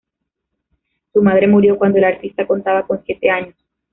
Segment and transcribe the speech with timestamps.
[1.13, 3.53] Su madre murió cuando el artista contaba con siete años.